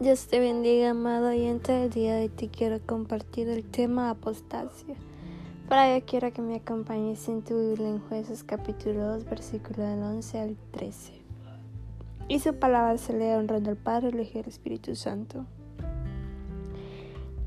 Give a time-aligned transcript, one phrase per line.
[0.00, 1.84] Dios te bendiga, amado oyente.
[1.84, 4.94] El día de hoy te quiero compartir el tema apostasia.
[5.68, 10.02] Para ello quiero que me acompañes en tu Biblia en Jueces capítulo 2, versículo del
[10.02, 11.20] 11 al 13.
[12.28, 15.44] Y su palabra se lee honrando al Padre, el Hijo y el Espíritu Santo.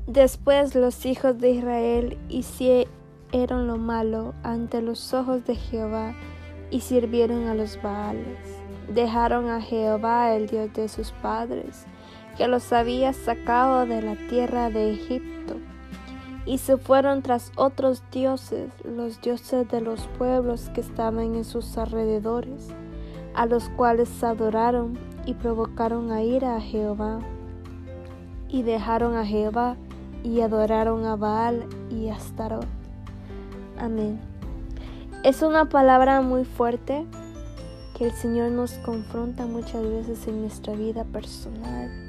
[0.06, 6.14] Después los hijos de Israel hicieron lo malo ante los ojos de Jehová
[6.70, 8.38] y sirvieron a los Baales.
[8.94, 11.86] Dejaron a Jehová, el Dios de sus padres,
[12.36, 15.56] que los había sacado de la tierra de Egipto,
[16.46, 21.78] y se fueron tras otros dioses, los dioses de los pueblos que estaban en sus
[21.78, 22.68] alrededores,
[23.34, 27.20] a los cuales adoraron y provocaron a ira a Jehová.
[28.48, 29.76] Y dejaron a Jehová
[30.22, 32.66] y adoraron a Baal y a Astarot.
[33.78, 34.20] Amén.
[35.22, 37.06] Es una palabra muy fuerte
[37.96, 42.03] que el Señor nos confronta muchas veces en nuestra vida personal.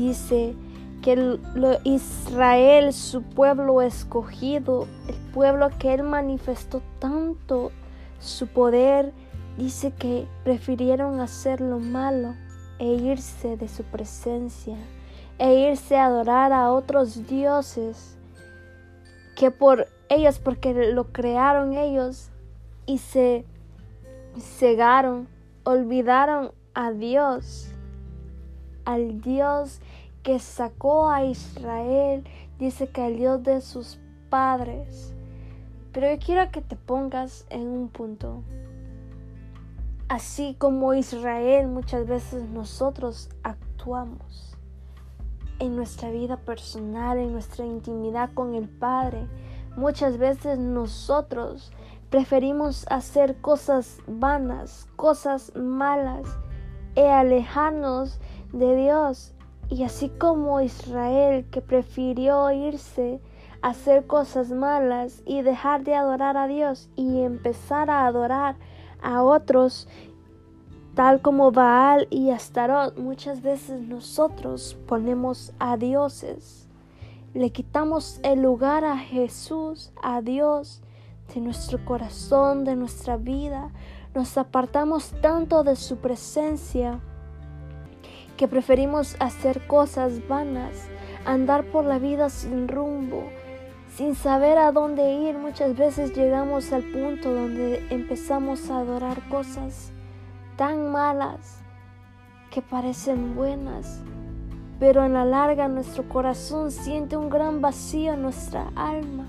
[0.00, 0.54] Dice
[1.02, 1.38] que
[1.84, 7.70] Israel, su pueblo escogido, el pueblo que Él manifestó tanto
[8.18, 9.12] su poder,
[9.58, 12.34] dice que prefirieron hacer lo malo
[12.78, 14.78] e irse de su presencia,
[15.38, 18.16] e irse a adorar a otros dioses
[19.36, 22.30] que por ellos, porque lo crearon ellos
[22.86, 23.44] y se
[24.38, 25.28] cegaron,
[25.64, 27.70] olvidaron a Dios,
[28.86, 29.80] al Dios
[30.22, 32.24] que sacó a Israel,
[32.58, 35.14] dice que al Dios de sus padres.
[35.92, 38.42] Pero yo quiero que te pongas en un punto.
[40.08, 44.56] Así como Israel, muchas veces nosotros actuamos
[45.60, 49.26] en nuestra vida personal, en nuestra intimidad con el Padre.
[49.76, 51.70] Muchas veces nosotros
[52.10, 56.26] preferimos hacer cosas vanas, cosas malas,
[56.96, 58.18] e alejarnos
[58.52, 59.32] de Dios.
[59.70, 63.20] Y así como Israel que prefirió irse
[63.62, 68.56] a hacer cosas malas y dejar de adorar a Dios y empezar a adorar
[69.00, 69.86] a otros
[70.94, 76.68] tal como Baal y Astarot, muchas veces nosotros ponemos a dioses.
[77.32, 80.82] Le quitamos el lugar a Jesús, a Dios,
[81.32, 83.70] de nuestro corazón, de nuestra vida.
[84.14, 87.00] Nos apartamos tanto de su presencia
[88.40, 90.88] que preferimos hacer cosas vanas,
[91.26, 93.24] andar por la vida sin rumbo,
[93.94, 95.36] sin saber a dónde ir.
[95.36, 99.92] Muchas veces llegamos al punto donde empezamos a adorar cosas
[100.56, 101.58] tan malas
[102.50, 104.00] que parecen buenas,
[104.78, 109.26] pero en la larga nuestro corazón siente un gran vacío en nuestra alma.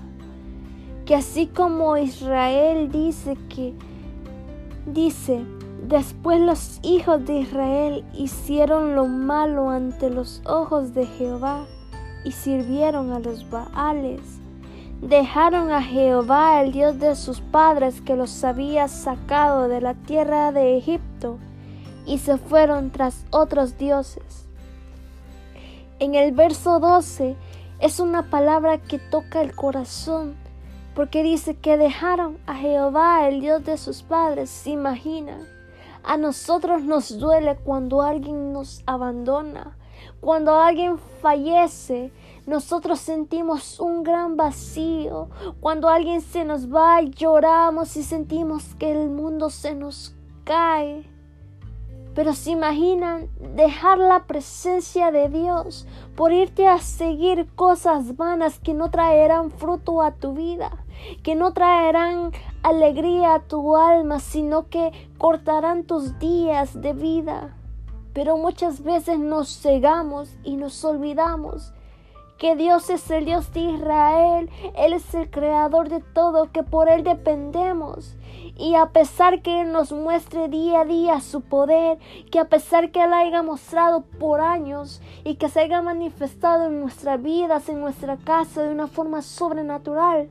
[1.04, 3.74] Que así como Israel dice que,
[4.86, 5.44] dice,
[5.88, 11.66] después los hijos de Israel hicieron lo malo ante los ojos de Jehová
[12.24, 14.42] y sirvieron a los Baales
[15.02, 20.52] dejaron a Jehová, el Dios de sus padres, que los había sacado de la tierra
[20.52, 21.38] de Egipto,
[22.06, 24.46] y se fueron tras otros dioses.
[25.98, 27.36] En el verso 12
[27.80, 30.36] es una palabra que toca el corazón,
[30.94, 35.36] porque dice que dejaron a Jehová, el Dios de sus padres, se imagina.
[36.04, 39.76] A nosotros nos duele cuando alguien nos abandona,
[40.20, 42.12] cuando alguien fallece,
[42.46, 45.28] nosotros sentimos un gran vacío.
[45.60, 50.14] Cuando alguien se nos va, lloramos y sentimos que el mundo se nos
[50.44, 51.11] cae.
[52.14, 58.74] Pero se imaginan dejar la presencia de Dios por irte a seguir cosas vanas que
[58.74, 60.84] no traerán fruto a tu vida,
[61.22, 67.56] que no traerán alegría a tu alma, sino que cortarán tus días de vida.
[68.12, 71.72] Pero muchas veces nos cegamos y nos olvidamos
[72.42, 76.88] que Dios es el Dios de Israel, Él es el creador de todo, que por
[76.88, 78.16] Él dependemos.
[78.58, 82.00] Y a pesar que Él nos muestre día a día su poder,
[82.32, 86.80] que a pesar que Él haya mostrado por años y que se haya manifestado en
[86.80, 90.28] nuestras vidas, en nuestra casa de una forma sobrenatural,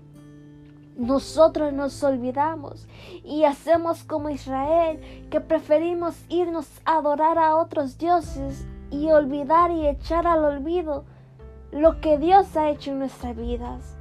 [0.98, 2.90] nosotros nos olvidamos
[3.24, 5.00] y hacemos como Israel,
[5.32, 11.06] que preferimos irnos a adorar a otros dioses y olvidar y echar al olvido
[11.72, 13.96] lo que Dios ha hecho en nuestras vidas.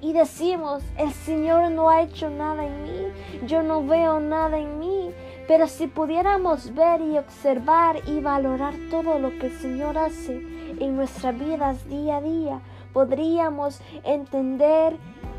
[0.00, 4.78] Y decimos, el Señor no ha hecho nada en mí, yo no veo nada en
[4.78, 5.10] mí,
[5.48, 10.42] pero si pudiéramos ver y observar y valorar todo lo que el Señor hace
[10.78, 12.60] en nuestras vidas día a día,
[12.92, 14.96] podríamos entender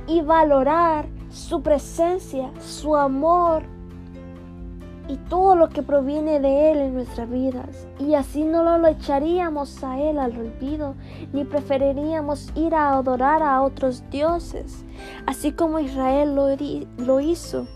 [0.08, 3.64] y valorar su presencia, su amor,
[5.08, 7.88] y todo lo que proviene de Él en nuestras vidas.
[8.00, 10.96] Y así no lo echaríamos a Él al olvido,
[11.34, 14.84] ni preferiríamos ir a adorar a otros dioses,
[15.26, 17.68] así como Israel lo, hizo.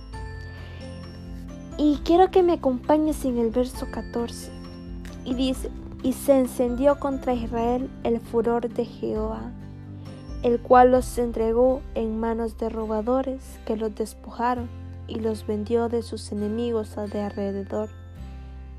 [1.77, 4.51] Y quiero que me acompañes en el verso 14.
[5.23, 5.69] Y dice,
[6.03, 9.51] y se encendió contra Israel el furor de Jehová,
[10.43, 14.80] el cual los entregó en manos de robadores que los despojaron
[15.11, 17.89] y los vendió de sus enemigos de alrededor,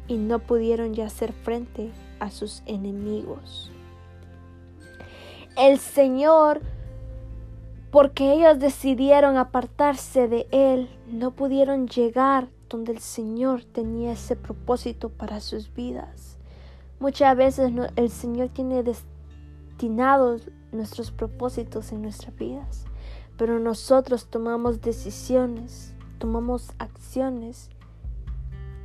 [0.09, 3.71] y no pudieron ya hacer frente a sus enemigos.
[5.59, 6.63] El Señor,
[7.91, 15.11] porque ellos decidieron apartarse de Él, no pudieron llegar donde el Señor tenía ese propósito
[15.11, 16.39] para sus vidas.
[16.99, 22.87] Muchas veces el Señor tiene destinados nuestros propósitos en nuestras vidas,
[23.37, 27.69] pero nosotros tomamos decisiones tomamos acciones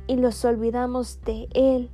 [0.08, 1.88] y los olvidamos de Él.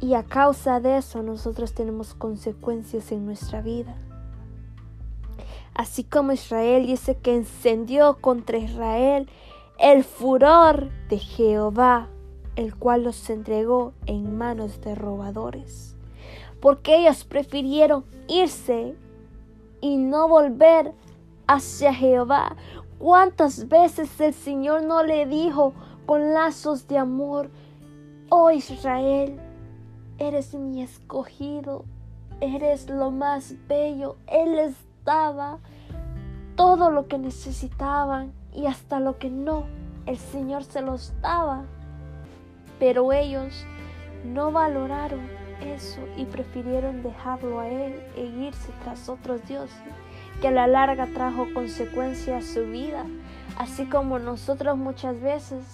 [0.00, 3.94] Y a causa de eso nosotros tenemos consecuencias en nuestra vida.
[5.74, 9.28] Así como Israel dice que encendió contra Israel
[9.78, 12.08] el furor de Jehová,
[12.54, 15.94] el cual los entregó en manos de robadores.
[16.62, 18.94] Porque ellos prefirieron irse
[19.82, 20.94] y no volver
[21.46, 22.56] hacia Jehová.
[22.98, 25.74] ¿Cuántas veces el Señor no le dijo
[26.06, 27.50] con lazos de amor,
[28.30, 29.38] oh Israel,
[30.18, 31.84] eres mi escogido,
[32.40, 34.16] eres lo más bello?
[34.26, 35.58] Él les daba
[36.56, 39.64] todo lo que necesitaban y hasta lo que no,
[40.06, 41.66] el Señor se los daba.
[42.78, 43.66] Pero ellos
[44.24, 45.20] no valoraron
[45.60, 49.82] eso y prefirieron dejarlo a Él e irse tras otros dioses
[50.40, 53.04] que a la larga trajo consecuencias a su vida,
[53.58, 55.64] así como nosotros muchas veces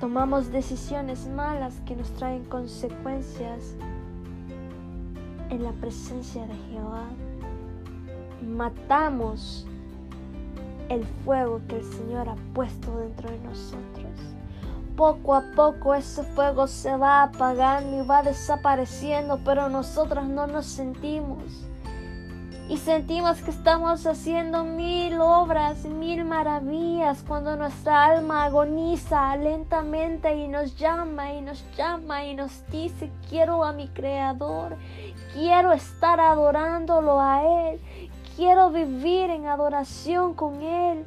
[0.00, 3.74] tomamos decisiones malas que nos traen consecuencias
[5.48, 7.04] en la presencia de Jehová.
[8.46, 9.66] Matamos
[10.88, 14.10] el fuego que el Señor ha puesto dentro de nosotros.
[14.96, 20.66] Poco a poco ese fuego se va apagando y va desapareciendo, pero nosotros no nos
[20.66, 21.69] sentimos
[22.70, 30.46] y sentimos que estamos haciendo mil obras, mil maravillas cuando nuestra alma agoniza lentamente y
[30.46, 34.76] nos llama y nos llama y nos dice, quiero a mi Creador,
[35.34, 37.80] quiero estar adorándolo a Él,
[38.36, 41.04] quiero vivir en adoración con Él.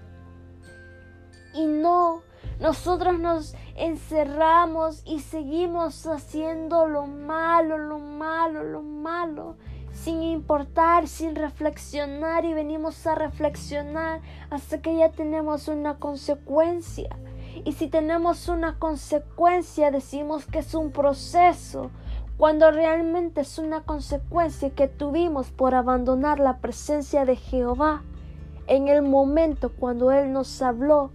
[1.54, 2.24] Y no,
[2.60, 9.56] nosotros nos encerramos y seguimos haciendo lo malo, lo malo, lo malo
[10.04, 14.20] sin importar, sin reflexionar y venimos a reflexionar
[14.50, 17.16] hasta que ya tenemos una consecuencia.
[17.64, 21.90] Y si tenemos una consecuencia decimos que es un proceso,
[22.38, 28.04] cuando realmente es una consecuencia que tuvimos por abandonar la presencia de Jehová
[28.68, 31.12] en el momento cuando Él nos habló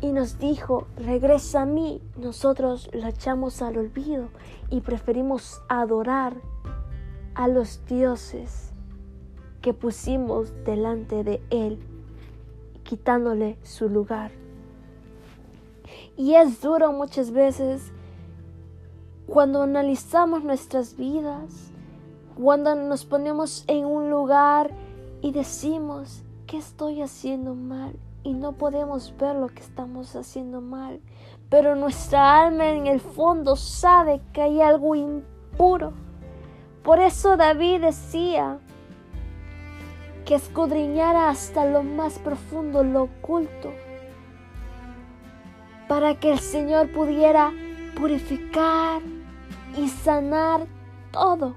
[0.00, 4.28] y nos dijo, regresa a mí, nosotros la echamos al olvido
[4.70, 6.34] y preferimos adorar
[7.36, 8.72] a los dioses
[9.60, 11.78] que pusimos delante de Él,
[12.82, 14.32] quitándole su lugar.
[16.16, 17.92] Y es duro muchas veces
[19.26, 21.72] cuando analizamos nuestras vidas,
[22.40, 24.70] cuando nos ponemos en un lugar
[25.20, 27.96] y decimos, ¿qué estoy haciendo mal?
[28.22, 31.00] Y no podemos ver lo que estamos haciendo mal.
[31.50, 36.05] Pero nuestra alma en el fondo sabe que hay algo impuro
[36.86, 38.58] por eso David decía
[40.24, 43.72] que escudriñara hasta lo más profundo, lo oculto,
[45.88, 47.52] para que el Señor pudiera
[47.96, 49.02] purificar
[49.76, 50.60] y sanar
[51.10, 51.56] todo.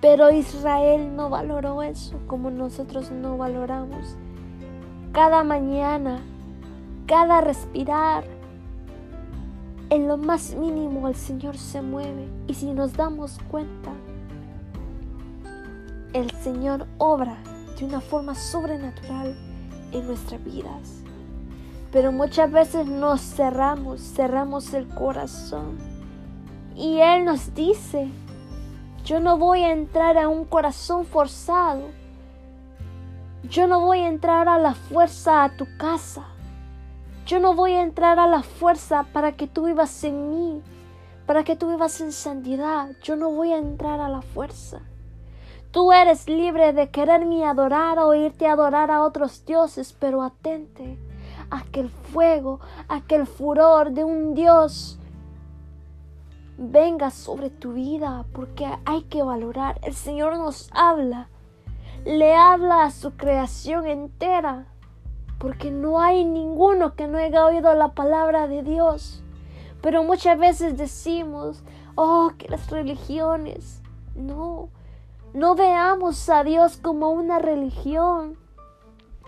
[0.00, 4.16] Pero Israel no valoró eso como nosotros no valoramos.
[5.12, 6.20] Cada mañana,
[7.06, 8.24] cada respirar,
[9.90, 13.90] en lo más mínimo el Señor se mueve y si nos damos cuenta,
[16.12, 17.36] el Señor obra
[17.76, 19.36] de una forma sobrenatural
[19.92, 21.02] en nuestras vidas.
[21.92, 25.76] Pero muchas veces nos cerramos, cerramos el corazón.
[26.76, 28.08] Y Él nos dice,
[29.04, 31.82] yo no voy a entrar a un corazón forzado.
[33.42, 36.26] Yo no voy a entrar a la fuerza a tu casa.
[37.30, 40.62] Yo no voy a entrar a la fuerza para que tú vivas en mí,
[41.26, 42.90] para que tú vivas en santidad.
[43.04, 44.80] Yo no voy a entrar a la fuerza.
[45.70, 50.98] Tú eres libre de quererme adorar o irte a adorar a otros dioses, pero atente.
[51.52, 52.58] a que el fuego,
[52.88, 54.98] a que el furor de un Dios
[56.58, 59.78] venga sobre tu vida, porque hay que valorar.
[59.84, 61.28] El Señor nos habla,
[62.04, 64.66] le habla a su creación entera,
[65.40, 69.22] porque no hay ninguno que no haya oído la palabra de Dios.
[69.80, 73.80] Pero muchas veces decimos, oh, que las religiones,
[74.14, 74.68] no,
[75.32, 78.36] no veamos a Dios como una religión.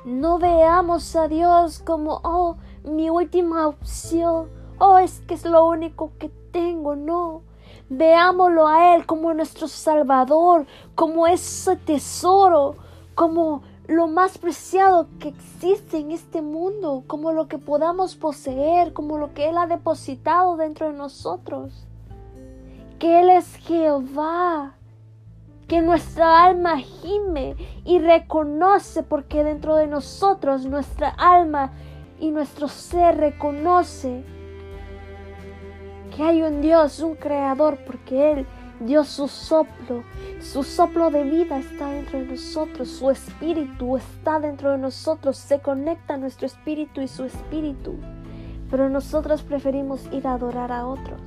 [0.05, 4.51] No veamos a Dios como, oh, mi última opción.
[4.79, 6.95] Oh, es que es lo único que tengo.
[6.95, 7.41] No.
[7.89, 12.77] Veámoslo a Él como nuestro Salvador, como ese tesoro,
[13.15, 19.19] como lo más preciado que existe en este mundo, como lo que podamos poseer, como
[19.19, 21.87] lo que Él ha depositado dentro de nosotros.
[22.99, 24.75] Que Él es Jehová
[25.73, 31.73] que nuestra alma gime y reconoce porque dentro de nosotros nuestra alma
[32.21, 34.23] y nuestro ser reconoce
[36.15, 38.47] que hay un Dios, un creador, porque Él
[38.87, 40.03] dio su soplo,
[40.41, 45.61] su soplo de vida está dentro de nosotros, su espíritu está dentro de nosotros, se
[45.61, 47.95] conecta nuestro espíritu y su espíritu,
[48.71, 51.21] pero nosotros preferimos ir a adorar a otros.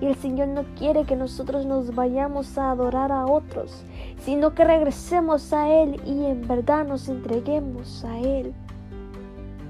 [0.00, 3.84] Y el Señor no quiere que nosotros nos vayamos a adorar a otros,
[4.24, 8.54] sino que regresemos a Él y en verdad nos entreguemos a Él.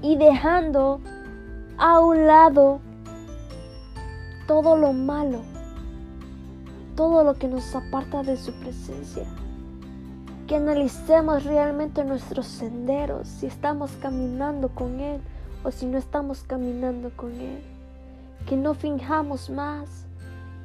[0.01, 0.99] Y dejando
[1.77, 2.79] a un lado
[4.47, 5.41] todo lo malo,
[6.99, 9.23] todo lo que nos aparta de su presencia.
[10.47, 15.21] Que analicemos realmente nuestros senderos, si estamos caminando con Él
[15.63, 17.63] o si no estamos caminando con Él.
[18.45, 20.07] Que no finjamos más,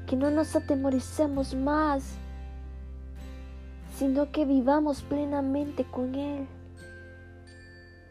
[0.09, 2.03] que no nos atemoricemos más,
[3.97, 6.49] sino que vivamos plenamente con Él.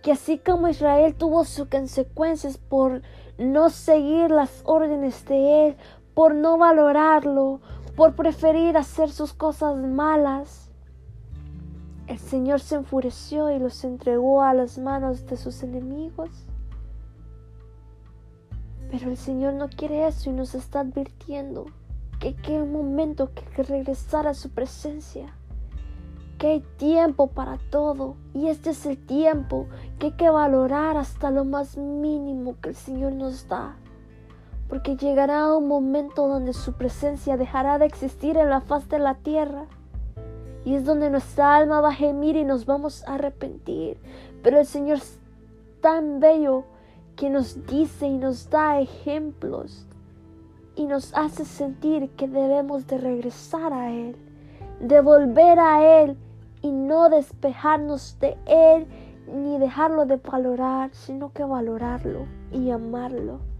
[0.01, 3.01] Que así como Israel tuvo sus consecuencias por
[3.37, 5.75] no seguir las órdenes de Él,
[6.13, 7.59] por no valorarlo,
[7.95, 10.71] por preferir hacer sus cosas malas,
[12.07, 16.29] el Señor se enfureció y los entregó a las manos de sus enemigos.
[18.89, 21.65] Pero el Señor no quiere eso y nos está advirtiendo
[22.19, 25.35] que hay un momento que hay que regresar a su presencia,
[26.37, 29.67] que hay tiempo para todo y este es el tiempo
[29.99, 33.77] que hay que valorar hasta lo más mínimo que el Señor nos da.
[34.73, 39.13] Porque llegará un momento donde su presencia dejará de existir en la faz de la
[39.13, 39.67] tierra.
[40.65, 43.99] Y es donde nuestra alma va a gemir y nos vamos a arrepentir.
[44.41, 45.19] Pero el Señor es
[45.79, 46.63] tan bello
[47.15, 49.85] que nos dice y nos da ejemplos
[50.75, 54.15] y nos hace sentir que debemos de regresar a Él,
[54.79, 56.17] de volver a Él
[56.63, 58.87] y no despejarnos de Él
[59.27, 63.52] ni dejarlo de valorar, sino que valorarlo y amarlo.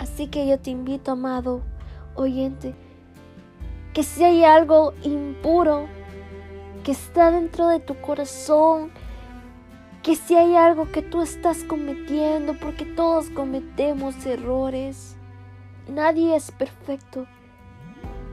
[0.00, 1.62] Así que yo te invito, amado
[2.16, 2.74] oyente,
[3.94, 5.86] que si hay algo impuro
[6.82, 8.90] que está dentro de tu corazón,
[10.02, 15.16] que si hay algo que tú estás cometiendo, porque todos cometemos errores,
[15.90, 17.26] Nadie es perfecto,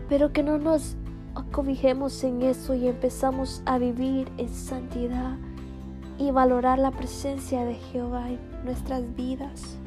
[0.09, 0.95] pero que no nos
[1.33, 5.37] acobijemos en eso y empezamos a vivir en santidad
[6.19, 9.77] y valorar la presencia de Jehová en nuestras vidas.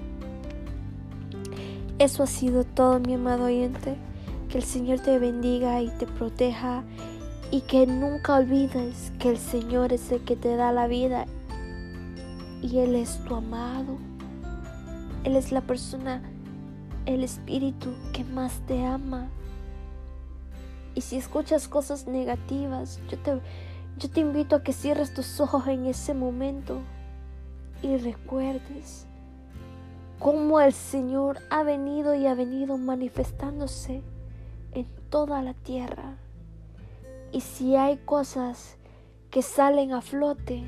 [2.01, 3.95] Eso ha sido todo, mi amado oyente.
[4.49, 6.83] Que el Señor te bendiga y te proteja
[7.51, 11.27] y que nunca olvides que el Señor es el que te da la vida
[12.63, 13.99] y Él es tu amado.
[15.25, 16.23] Él es la persona
[17.05, 19.29] el espíritu que más te ama.
[20.95, 23.43] Y si escuchas cosas negativas, yo te,
[23.99, 26.81] yo te invito a que cierres tus ojos en ese momento
[27.83, 29.07] y recuerdes
[30.21, 34.03] cómo el Señor ha venido y ha venido manifestándose
[34.73, 36.19] en toda la tierra.
[37.33, 38.77] Y si hay cosas
[39.31, 40.63] que salen a flote,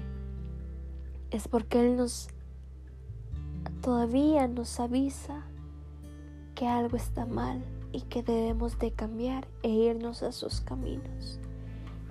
[1.31, 2.31] es porque Él nos
[3.83, 5.45] todavía nos avisa
[6.55, 11.39] que algo está mal y que debemos de cambiar e irnos a sus caminos.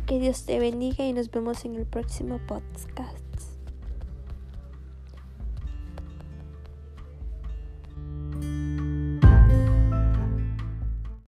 [0.05, 3.30] Que Dios te bendiga y nos vemos en el próximo podcast.